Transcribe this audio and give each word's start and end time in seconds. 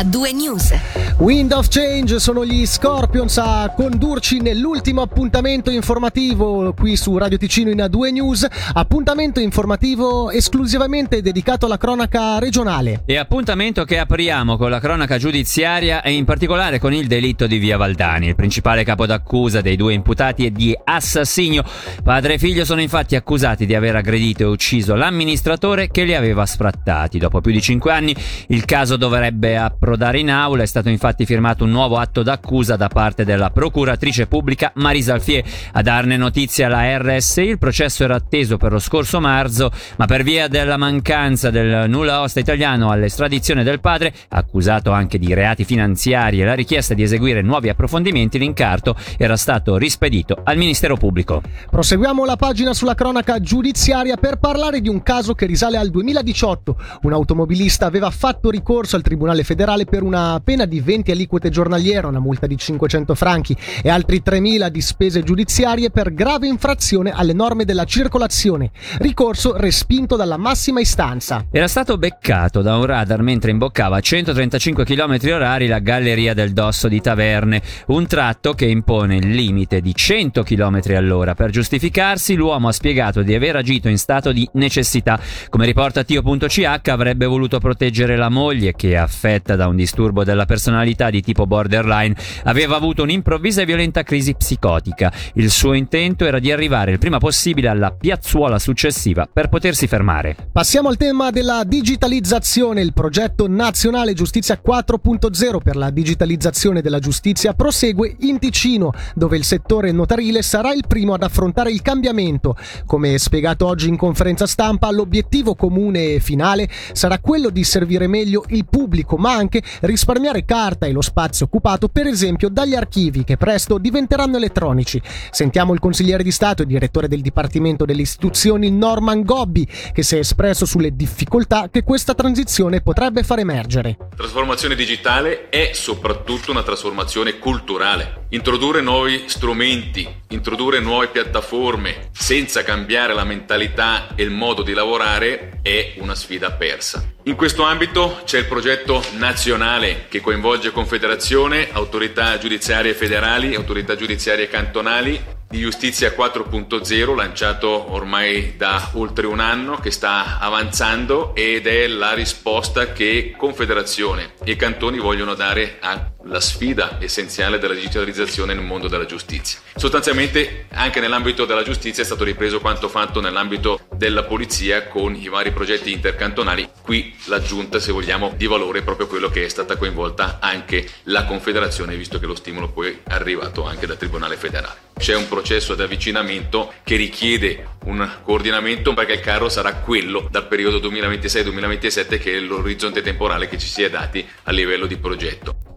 a 0.00 0.04
due 0.04 0.32
news. 0.32 0.72
Wind 1.18 1.52
of 1.52 1.68
Change 1.68 2.18
sono 2.18 2.46
gli 2.46 2.64
Scorpions 2.64 3.36
a 3.36 3.70
condurci 3.76 4.40
nell'ultimo 4.40 5.02
appuntamento 5.02 5.70
informativo 5.70 6.72
qui 6.72 6.96
su 6.96 7.18
Radio 7.18 7.36
Ticino 7.36 7.68
in 7.68 7.76
A2 7.76 8.10
News, 8.10 8.46
appuntamento 8.72 9.40
informativo 9.40 10.30
esclusivamente 10.30 11.20
dedicato 11.20 11.66
alla 11.66 11.76
cronaca 11.76 12.38
regionale. 12.38 13.02
E 13.04 13.18
appuntamento 13.18 13.84
che 13.84 13.98
apriamo 13.98 14.56
con 14.56 14.70
la 14.70 14.80
cronaca 14.80 15.18
giudiziaria 15.18 16.00
e 16.00 16.12
in 16.12 16.24
particolare 16.24 16.78
con 16.78 16.94
il 16.94 17.06
delitto 17.06 17.46
di 17.46 17.58
Via 17.58 17.76
Valdani. 17.76 18.28
Il 18.28 18.36
principale 18.36 18.82
capo 18.82 19.04
d'accusa 19.04 19.60
dei 19.60 19.76
due 19.76 19.92
imputati 19.92 20.46
è 20.46 20.50
di 20.50 20.74
assassinio. 20.82 21.62
Padre 22.02 22.34
e 22.34 22.38
figlio 22.38 22.64
sono 22.64 22.80
infatti 22.80 23.16
accusati 23.16 23.66
di 23.66 23.74
aver 23.74 23.96
aggredito 23.96 24.44
e 24.44 24.46
ucciso 24.46 24.94
l'amministratore 24.94 25.88
che 25.88 26.04
li 26.04 26.14
aveva 26.14 26.46
sfrattati. 26.46 27.18
Dopo 27.18 27.42
più 27.42 27.52
di 27.52 27.60
cinque 27.60 27.92
anni 27.92 28.16
il 28.46 28.64
caso 28.64 28.96
dovrebbe 28.96 29.58
approdare 29.90 30.20
in 30.20 30.30
aula, 30.30 30.62
è 30.62 30.66
stato 30.66 30.88
infatti 30.88 31.26
firmato 31.26 31.64
un 31.64 31.70
nuovo 31.70 31.96
atto 31.96 32.22
d'accusa 32.22 32.76
da 32.76 32.86
parte 32.86 33.24
della 33.24 33.50
procuratrice 33.50 34.28
pubblica 34.28 34.70
Marisa 34.76 35.14
Alfie. 35.14 35.42
A 35.72 35.82
darne 35.82 36.16
notizia 36.16 36.68
la 36.68 36.96
RSI, 36.96 37.42
il 37.42 37.58
processo 37.58 38.04
era 38.04 38.14
atteso 38.14 38.56
per 38.56 38.70
lo 38.70 38.78
scorso 38.78 39.18
marzo, 39.18 39.72
ma 39.96 40.06
per 40.06 40.22
via 40.22 40.46
della 40.46 40.76
mancanza 40.76 41.50
del 41.50 41.90
nulla 41.90 42.20
osta 42.20 42.38
italiano 42.38 42.90
all'estradizione 42.90 43.64
del 43.64 43.80
padre, 43.80 44.14
accusato 44.28 44.92
anche 44.92 45.18
di 45.18 45.34
reati 45.34 45.64
finanziari 45.64 46.40
e 46.40 46.44
la 46.44 46.54
richiesta 46.54 46.94
di 46.94 47.02
eseguire 47.02 47.42
nuovi 47.42 47.68
approfondimenti, 47.68 48.38
l'incarto 48.38 48.94
era 49.18 49.36
stato 49.36 49.76
rispedito 49.76 50.40
al 50.44 50.56
Ministero 50.56 50.96
Pubblico. 50.96 51.42
Proseguiamo 51.68 52.24
la 52.24 52.36
pagina 52.36 52.72
sulla 52.74 52.94
cronaca 52.94 53.40
giudiziaria 53.40 54.16
per 54.16 54.38
parlare 54.38 54.80
di 54.80 54.88
un 54.88 55.02
caso 55.02 55.34
che 55.34 55.46
risale 55.46 55.78
al 55.78 55.90
2018. 55.90 56.76
Un 57.02 57.12
automobilista 57.12 57.86
aveva 57.86 58.10
fatto 58.10 58.50
ricorso 58.50 58.94
al 58.94 59.02
Tribunale 59.02 59.42
federale 59.42 59.79
per 59.84 60.02
una 60.02 60.40
pena 60.42 60.64
di 60.64 60.80
20 60.80 61.10
aliquote 61.10 61.50
giornaliere, 61.50 62.06
una 62.06 62.20
multa 62.20 62.46
di 62.46 62.56
500 62.56 63.14
franchi 63.14 63.56
e 63.82 63.88
altri 63.88 64.22
3.000 64.24 64.68
di 64.68 64.80
spese 64.80 65.22
giudiziarie 65.22 65.90
per 65.90 66.12
grave 66.14 66.46
infrazione 66.46 67.10
alle 67.10 67.32
norme 67.32 67.64
della 67.64 67.84
circolazione. 67.84 68.70
Ricorso 68.98 69.56
respinto 69.56 70.16
dalla 70.16 70.36
massima 70.36 70.80
istanza. 70.80 71.46
Era 71.50 71.68
stato 71.68 71.98
beccato 71.98 72.62
da 72.62 72.76
un 72.76 72.84
radar 72.84 73.22
mentre 73.22 73.50
imboccava 73.50 73.96
a 73.96 74.00
135 74.00 74.84
km 74.84 75.18
orari 75.32 75.66
la 75.66 75.78
galleria 75.78 76.34
del 76.34 76.52
Dosso 76.52 76.88
di 76.88 77.00
Taverne, 77.00 77.62
un 77.86 78.06
tratto 78.06 78.52
che 78.54 78.66
impone 78.66 79.16
il 79.16 79.30
limite 79.30 79.80
di 79.80 79.94
100 79.94 80.42
km 80.42 80.80
all'ora. 80.94 81.34
Per 81.34 81.50
giustificarsi, 81.50 82.34
l'uomo 82.34 82.68
ha 82.68 82.72
spiegato 82.72 83.22
di 83.22 83.34
aver 83.34 83.56
agito 83.56 83.88
in 83.88 83.98
stato 83.98 84.32
di 84.32 84.48
necessità. 84.54 85.18
Come 85.48 85.66
riporta 85.66 86.04
Tio.ch, 86.04 86.88
avrebbe 86.88 87.26
voluto 87.26 87.58
proteggere 87.58 88.16
la 88.16 88.28
moglie 88.28 88.74
che, 88.74 88.96
affetta 88.96 89.56
da 89.56 89.66
un 89.70 89.76
disturbo 89.76 90.24
della 90.24 90.44
personalità 90.44 91.10
di 91.10 91.22
tipo 91.22 91.46
borderline, 91.46 92.14
aveva 92.44 92.76
avuto 92.76 93.02
un'improvvisa 93.02 93.62
e 93.62 93.64
violenta 93.64 94.02
crisi 94.02 94.34
psicotica. 94.34 95.12
Il 95.34 95.50
suo 95.50 95.72
intento 95.72 96.24
era 96.24 96.38
di 96.38 96.52
arrivare 96.52 96.92
il 96.92 96.98
prima 96.98 97.18
possibile 97.18 97.68
alla 97.68 97.90
piazzuola 97.90 98.58
successiva 98.58 99.28
per 99.32 99.48
potersi 99.48 99.86
fermare. 99.86 100.36
Passiamo 100.52 100.88
al 100.88 100.96
tema 100.96 101.30
della 101.30 101.64
digitalizzazione. 101.64 102.82
Il 102.82 102.92
progetto 102.92 103.48
nazionale 103.48 104.12
Giustizia 104.12 104.60
4.0 104.64 105.58
per 105.62 105.76
la 105.76 105.90
digitalizzazione 105.90 106.82
della 106.82 106.98
giustizia 106.98 107.54
prosegue 107.54 108.16
in 108.20 108.38
Ticino, 108.38 108.92
dove 109.14 109.36
il 109.36 109.44
settore 109.44 109.92
notarile 109.92 110.42
sarà 110.42 110.72
il 110.72 110.84
primo 110.86 111.14
ad 111.14 111.22
affrontare 111.22 111.70
il 111.70 111.82
cambiamento. 111.82 112.56
Come 112.86 113.18
spiegato 113.18 113.66
oggi 113.66 113.88
in 113.88 113.96
conferenza 113.96 114.46
stampa, 114.46 114.90
l'obiettivo 114.90 115.54
comune 115.54 116.14
e 116.14 116.20
finale 116.20 116.68
sarà 116.92 117.18
quello 117.18 117.50
di 117.50 117.64
servire 117.64 118.06
meglio 118.06 118.44
il 118.48 118.64
pubblico, 118.66 119.16
ma 119.16 119.34
anche 119.34 119.49
risparmiare 119.80 120.44
carta 120.44 120.86
e 120.86 120.92
lo 120.92 121.00
spazio 121.00 121.46
occupato, 121.46 121.88
per 121.88 122.06
esempio, 122.06 122.48
dagli 122.48 122.74
archivi 122.74 123.24
che 123.24 123.36
presto 123.36 123.78
diventeranno 123.78 124.36
elettronici. 124.36 125.00
Sentiamo 125.30 125.72
il 125.72 125.80
consigliere 125.80 126.22
di 126.22 126.30
Stato 126.30 126.62
e 126.62 126.66
direttore 126.66 127.08
del 127.08 127.20
Dipartimento 127.20 127.84
delle 127.84 128.02
Istituzioni 128.02 128.70
Norman 128.70 129.22
Gobbi, 129.22 129.66
che 129.92 130.02
si 130.02 130.16
è 130.16 130.18
espresso 130.18 130.64
sulle 130.64 130.94
difficoltà 130.94 131.68
che 131.70 131.82
questa 131.82 132.14
transizione 132.14 132.80
potrebbe 132.80 133.22
far 133.22 133.38
emergere. 133.40 133.96
Trasformazione 134.16 134.74
digitale 134.74 135.48
è 135.48 135.70
soprattutto 135.72 136.50
una 136.50 136.62
trasformazione 136.62 137.38
culturale. 137.38 138.26
Introdurre 138.30 138.80
nuovi 138.80 139.24
strumenti, 139.26 140.08
introdurre 140.28 140.80
nuove 140.80 141.08
piattaforme 141.08 142.10
senza 142.12 142.62
cambiare 142.62 143.14
la 143.14 143.24
mentalità 143.24 144.14
e 144.14 144.22
il 144.22 144.30
modo 144.30 144.62
di 144.62 144.72
lavorare 144.72 145.58
è 145.62 145.94
una 145.98 146.14
sfida 146.14 146.52
persa. 146.52 147.09
In 147.24 147.36
questo 147.36 147.64
ambito 147.64 148.22
c'è 148.24 148.38
il 148.38 148.46
progetto 148.46 149.04
nazionale 149.18 150.06
che 150.08 150.20
coinvolge 150.20 150.70
Confederazione, 150.70 151.68
autorità 151.70 152.38
giudiziarie 152.38 152.94
federali, 152.94 153.54
autorità 153.54 153.94
giudiziarie 153.94 154.48
cantonali 154.48 155.38
di 155.50 155.58
Giustizia 155.58 156.10
4.0 156.16 157.16
lanciato 157.16 157.92
ormai 157.92 158.54
da 158.56 158.90
oltre 158.92 159.26
un 159.26 159.40
anno 159.40 159.80
che 159.80 159.90
sta 159.90 160.38
avanzando 160.38 161.34
ed 161.34 161.66
è 161.66 161.88
la 161.88 162.14
risposta 162.14 162.92
che 162.92 163.34
Confederazione 163.36 164.34
e 164.44 164.54
cantoni 164.54 165.00
vogliono 165.00 165.34
dare 165.34 165.78
alla 165.80 166.38
sfida 166.38 166.98
essenziale 167.00 167.58
della 167.58 167.74
digitalizzazione 167.74 168.54
nel 168.54 168.62
mondo 168.62 168.86
della 168.86 169.06
giustizia. 169.06 169.58
Sostanzialmente 169.74 170.66
anche 170.70 171.00
nell'ambito 171.00 171.44
della 171.46 171.64
giustizia 171.64 172.04
è 172.04 172.06
stato 172.06 172.22
ripreso 172.22 172.60
quanto 172.60 172.88
fatto 172.88 173.20
nell'ambito 173.20 173.80
della 173.92 174.22
polizia 174.22 174.86
con 174.86 175.16
i 175.16 175.28
vari 175.28 175.50
progetti 175.50 175.90
intercantonali. 175.90 176.68
Qui 176.80 177.12
l'aggiunta, 177.24 177.80
se 177.80 177.90
vogliamo, 177.90 178.34
di 178.36 178.46
valore 178.46 178.78
è 178.78 178.82
proprio 178.82 179.08
quello 179.08 179.28
che 179.28 179.46
è 179.46 179.48
stata 179.48 179.76
coinvolta 179.76 180.38
anche 180.40 180.88
la 181.04 181.24
Confederazione, 181.24 181.96
visto 181.96 182.20
che 182.20 182.26
lo 182.26 182.36
stimolo 182.36 182.68
poi 182.68 182.90
è 182.90 182.98
arrivato 183.08 183.66
anche 183.66 183.86
dal 183.86 183.96
Tribunale 183.96 184.36
federale. 184.36 184.89
C'è 185.00 185.16
un 185.16 185.28
processo 185.28 185.74
di 185.74 185.80
avvicinamento 185.80 186.74
che 186.84 186.96
richiede 186.96 187.68
un 187.84 188.06
coordinamento 188.22 188.92
perché 188.92 189.14
il 189.14 189.20
carro 189.20 189.48
sarà 189.48 189.76
quello 189.76 190.28
dal 190.30 190.46
periodo 190.46 190.76
2026-2027 190.90 192.18
che 192.18 192.36
è 192.36 192.38
l'orizzonte 192.38 193.00
temporale 193.00 193.48
che 193.48 193.56
ci 193.56 193.66
si 193.66 193.82
è 193.82 193.88
dati 193.88 194.28
a 194.42 194.52
livello 194.52 194.84
di 194.84 194.98
progetto. 194.98 195.69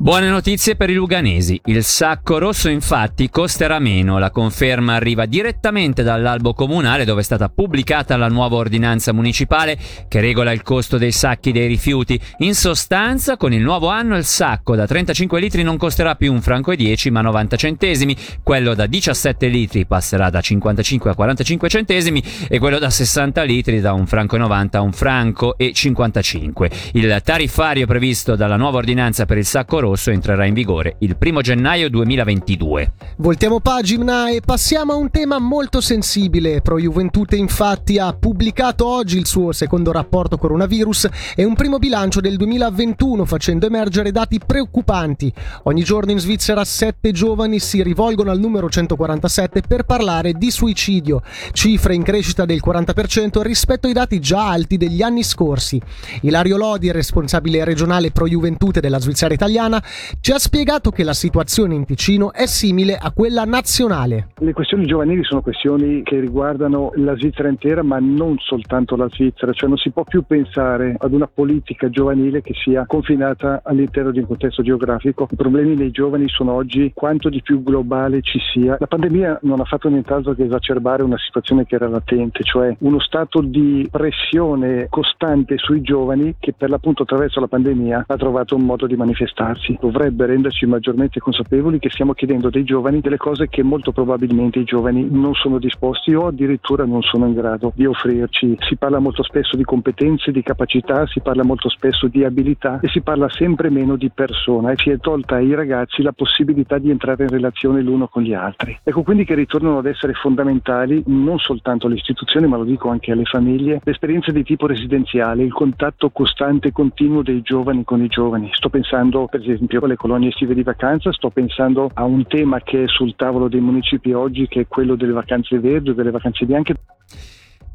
Buone 0.00 0.28
notizie 0.28 0.76
per 0.76 0.90
i 0.90 0.94
luganesi. 0.94 1.60
Il 1.64 1.82
sacco 1.82 2.38
rosso 2.38 2.68
infatti 2.68 3.28
costerà 3.30 3.80
meno. 3.80 4.20
La 4.20 4.30
conferma 4.30 4.94
arriva 4.94 5.26
direttamente 5.26 6.04
dall'albo 6.04 6.54
comunale 6.54 7.04
dove 7.04 7.22
è 7.22 7.24
stata 7.24 7.48
pubblicata 7.48 8.16
la 8.16 8.28
nuova 8.28 8.54
ordinanza 8.54 9.12
municipale 9.12 9.76
che 10.06 10.20
regola 10.20 10.52
il 10.52 10.62
costo 10.62 10.98
dei 10.98 11.10
sacchi 11.10 11.50
dei 11.50 11.66
rifiuti. 11.66 12.18
In 12.38 12.54
sostanza, 12.54 13.36
con 13.36 13.52
il 13.52 13.60
nuovo 13.60 13.88
anno 13.88 14.16
il 14.16 14.22
sacco 14.22 14.76
da 14.76 14.86
35 14.86 15.40
litri 15.40 15.64
non 15.64 15.76
costerà 15.76 16.14
più 16.14 16.32
un 16.32 16.42
franco 16.42 16.70
e 16.70 16.76
10 16.76 17.10
ma 17.10 17.20
90 17.20 17.56
centesimi, 17.56 18.16
quello 18.44 18.74
da 18.74 18.86
17 18.86 19.48
litri 19.48 19.84
passerà 19.84 20.30
da 20.30 20.40
55 20.40 21.10
a 21.10 21.14
45 21.16 21.68
centesimi 21.68 22.22
e 22.48 22.60
quello 22.60 22.78
da 22.78 22.88
60 22.88 23.42
litri 23.42 23.80
da 23.80 23.94
un 23.94 24.06
franco 24.06 24.36
e 24.36 24.38
90 24.38 24.78
a 24.78 24.80
un 24.80 24.92
franco 24.92 25.58
e 25.58 25.72
55. 25.72 26.70
Il 26.92 27.20
tariffario 27.24 27.84
previsto 27.88 28.36
dalla 28.36 28.56
nuova 28.56 28.78
ordinanza 28.78 29.26
per 29.26 29.38
il 29.38 29.44
sacco 29.44 29.80
rosso 29.80 29.87
rosso 29.88 30.10
entrerà 30.10 30.44
in 30.44 30.54
vigore 30.54 30.96
il 31.00 31.16
1 31.18 31.40
gennaio 31.40 31.88
2022. 31.88 32.92
Voltiamo 33.16 33.60
pagina 33.60 34.30
e 34.30 34.40
passiamo 34.44 34.92
a 34.92 34.96
un 34.96 35.10
tema 35.10 35.38
molto 35.38 35.80
sensibile. 35.80 36.60
Pro 36.60 36.78
Juventute 36.78 37.36
infatti 37.36 37.98
ha 37.98 38.12
pubblicato 38.12 38.86
oggi 38.86 39.16
il 39.16 39.26
suo 39.26 39.52
secondo 39.52 39.90
rapporto 39.90 40.36
coronavirus 40.36 41.08
e 41.34 41.44
un 41.44 41.54
primo 41.54 41.78
bilancio 41.78 42.20
del 42.20 42.36
2021 42.36 43.24
facendo 43.24 43.66
emergere 43.66 44.12
dati 44.12 44.38
preoccupanti. 44.44 45.32
Ogni 45.64 45.82
giorno 45.82 46.12
in 46.12 46.18
Svizzera 46.18 46.64
sette 46.64 47.12
giovani 47.12 47.58
si 47.58 47.82
rivolgono 47.82 48.30
al 48.30 48.38
numero 48.38 48.68
147 48.68 49.62
per 49.66 49.84
parlare 49.84 50.34
di 50.34 50.50
suicidio, 50.50 51.22
cifre 51.52 51.94
in 51.94 52.02
crescita 52.02 52.44
del 52.44 52.60
40% 52.64 53.40
rispetto 53.40 53.86
ai 53.86 53.92
dati 53.94 54.20
già 54.20 54.48
alti 54.48 54.76
degli 54.76 55.02
anni 55.02 55.22
scorsi. 55.22 55.80
Ilario 56.22 56.56
Lodi, 56.56 56.92
responsabile 56.92 57.64
regionale 57.64 58.10
Pro 58.10 58.26
Juventute 58.26 58.80
della 58.80 59.00
Svizzera 59.00 59.32
italiana, 59.34 59.77
ci 60.20 60.32
ha 60.32 60.38
spiegato 60.38 60.90
che 60.90 61.04
la 61.04 61.12
situazione 61.12 61.74
in 61.74 61.84
Ticino 61.84 62.32
è 62.32 62.46
simile 62.46 62.96
a 62.96 63.12
quella 63.12 63.44
nazionale. 63.44 64.28
Le 64.38 64.52
questioni 64.52 64.86
giovanili 64.86 65.24
sono 65.24 65.42
questioni 65.42 66.02
che 66.02 66.20
riguardano 66.20 66.92
la 66.96 67.16
Svizzera 67.16 67.48
intera, 67.48 67.82
ma 67.82 67.98
non 67.98 68.36
soltanto 68.38 68.96
la 68.96 69.08
Svizzera, 69.10 69.52
cioè 69.52 69.68
non 69.68 69.78
si 69.78 69.90
può 69.90 70.04
più 70.04 70.22
pensare 70.26 70.96
ad 70.98 71.12
una 71.12 71.28
politica 71.32 71.88
giovanile 71.90 72.42
che 72.42 72.54
sia 72.54 72.84
confinata 72.86 73.60
all'interno 73.64 74.10
di 74.10 74.20
un 74.20 74.26
contesto 74.26 74.62
geografico. 74.62 75.28
I 75.30 75.36
problemi 75.36 75.74
dei 75.74 75.90
giovani 75.90 76.28
sono 76.28 76.52
oggi 76.52 76.92
quanto 76.94 77.28
di 77.28 77.42
più 77.42 77.62
globale 77.62 78.22
ci 78.22 78.38
sia. 78.52 78.76
La 78.78 78.86
pandemia 78.86 79.40
non 79.42 79.60
ha 79.60 79.64
fatto 79.64 79.88
nient'altro 79.88 80.34
che 80.34 80.44
esacerbare 80.44 81.02
una 81.02 81.18
situazione 81.18 81.64
che 81.64 81.74
era 81.74 81.88
latente, 81.88 82.42
cioè 82.42 82.74
uno 82.80 83.00
stato 83.00 83.40
di 83.40 83.88
pressione 83.90 84.86
costante 84.88 85.56
sui 85.58 85.80
giovani 85.80 86.36
che 86.38 86.52
per 86.52 86.70
l'appunto 86.70 87.02
attraverso 87.02 87.40
la 87.40 87.48
pandemia 87.48 88.04
ha 88.06 88.16
trovato 88.16 88.54
un 88.54 88.62
modo 88.62 88.86
di 88.86 88.96
manifestarsi. 88.96 89.67
Ragazzi 89.68 89.76
dovrebbe 89.80 90.26
renderci 90.26 90.66
maggiormente 90.66 91.20
consapevoli 91.20 91.78
che 91.78 91.90
stiamo 91.90 92.14
chiedendo 92.14 92.48
dei 92.48 92.64
giovani 92.64 93.00
delle 93.00 93.16
cose 93.16 93.48
che 93.48 93.62
molto 93.62 93.92
probabilmente 93.92 94.60
i 94.60 94.64
giovani 94.64 95.06
non 95.10 95.34
sono 95.34 95.58
disposti 95.58 96.14
o 96.14 96.26
addirittura 96.28 96.84
non 96.84 97.02
sono 97.02 97.26
in 97.26 97.34
grado 97.34 97.72
di 97.74 97.84
offrirci. 97.84 98.56
Si 98.60 98.76
parla 98.76 98.98
molto 98.98 99.22
spesso 99.22 99.56
di 99.56 99.64
competenze, 99.64 100.32
di 100.32 100.42
capacità, 100.42 101.06
si 101.06 101.20
parla 101.20 101.42
molto 101.42 101.68
spesso 101.68 102.06
di 102.06 102.24
abilità 102.24 102.80
e 102.80 102.88
si 102.88 103.00
parla 103.02 103.28
sempre 103.28 103.70
meno 103.70 103.96
di 103.96 104.10
persona 104.10 104.70
e 104.70 104.76
si 104.76 104.90
è 104.90 104.98
tolta 104.98 105.36
ai 105.36 105.54
ragazzi 105.54 106.02
la 106.02 106.12
possibilità 106.12 106.78
di 106.78 106.90
entrare 106.90 107.24
in 107.24 107.30
relazione 107.30 107.82
l'uno 107.82 108.08
con 108.08 108.22
gli 108.22 108.32
altri. 108.32 108.78
Ecco 108.82 109.02
quindi 109.02 109.24
che 109.24 109.34
ritornano 109.34 109.78
ad 109.78 109.86
essere 109.86 110.12
fondamentali 110.14 111.02
non 111.06 111.38
soltanto 111.38 111.86
alle 111.86 111.96
istituzioni 111.96 112.46
ma 112.46 112.56
lo 112.56 112.64
dico 112.64 112.88
anche 112.88 113.12
alle 113.12 113.24
famiglie, 113.24 113.80
le 113.82 113.92
esperienze 113.92 114.32
di 114.32 114.44
tipo 114.44 114.66
residenziale, 114.66 115.42
il 115.42 115.52
contatto 115.52 116.10
costante 116.10 116.68
e 116.68 116.72
continuo 116.72 117.22
dei 117.22 117.42
giovani 117.42 117.84
con 117.84 118.02
i 118.02 118.08
giovani. 118.08 118.50
Sto 118.52 118.68
pensando 118.68 119.26
per 119.26 119.40
esempio 119.40 119.57
alle 119.84 119.96
colonie 119.96 120.28
estive 120.28 120.54
di 120.54 120.62
vacanza, 120.62 121.12
sto 121.12 121.30
pensando 121.30 121.90
a 121.92 122.04
un 122.04 122.26
tema 122.26 122.60
che 122.60 122.84
è 122.84 122.88
sul 122.88 123.14
tavolo 123.16 123.48
dei 123.48 123.60
municipi 123.60 124.12
oggi 124.12 124.46
che 124.48 124.60
è 124.60 124.66
quello 124.66 124.94
delle 124.94 125.12
vacanze 125.12 125.58
verdi 125.58 125.94
delle 125.94 126.10
vacanze 126.10 126.44
bianche. 126.44 126.74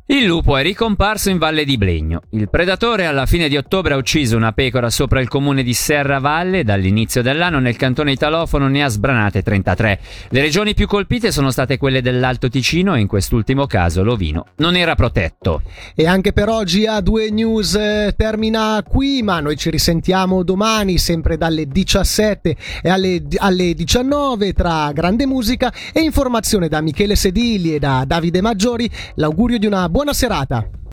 Il 0.05 0.25
lupo 0.25 0.57
è 0.57 0.63
ricomparso 0.63 1.29
in 1.29 1.37
Valle 1.37 1.63
di 1.63 1.77
Blegno. 1.77 2.23
Il 2.31 2.49
predatore 2.49 3.05
alla 3.05 3.25
fine 3.25 3.47
di 3.47 3.55
ottobre 3.55 3.93
ha 3.93 3.97
ucciso 3.97 4.35
una 4.35 4.51
pecora 4.51 4.89
sopra 4.89 5.21
il 5.21 5.29
comune 5.29 5.63
di 5.63 5.73
Serravalle 5.73 6.59
e 6.59 6.63
dall'inizio 6.65 7.21
dell'anno 7.21 7.59
nel 7.59 7.77
cantone 7.77 8.11
italofono 8.11 8.67
ne 8.67 8.83
ha 8.83 8.89
sbranate 8.89 9.41
33. 9.41 9.99
Le 10.27 10.41
regioni 10.41 10.73
più 10.73 10.87
colpite 10.87 11.31
sono 11.31 11.51
state 11.51 11.77
quelle 11.77 12.01
dell'Alto 12.01 12.49
Ticino 12.49 12.95
e 12.95 12.99
in 12.99 13.07
quest'ultimo 13.07 13.65
caso 13.65 14.03
l'ovino 14.03 14.47
non 14.57 14.75
era 14.75 14.95
protetto. 14.95 15.61
E 15.95 16.05
anche 16.05 16.33
per 16.33 16.49
oggi 16.49 16.85
a 16.85 16.99
due 16.99 17.29
news 17.29 17.73
eh, 17.75 18.13
termina 18.17 18.83
qui, 18.85 19.23
ma 19.23 19.39
noi 19.39 19.55
ci 19.55 19.69
risentiamo 19.69 20.43
domani 20.43 20.97
sempre 20.97 21.37
dalle 21.37 21.65
17 21.65 22.57
e 22.81 22.89
alle, 22.89 23.23
alle 23.37 23.73
19 23.73 24.51
tra 24.51 24.91
grande 24.91 25.25
musica 25.25 25.71
e 25.93 26.01
informazione 26.01 26.67
da 26.67 26.81
Michele 26.81 27.15
Sedili 27.15 27.75
e 27.75 27.79
da 27.79 28.03
Davide 28.05 28.41
Maggiori. 28.41 28.91
L'augurio 29.15 29.57
di 29.57 29.65
una 29.65 29.91
buona 29.93 30.15
serata. 30.15 30.73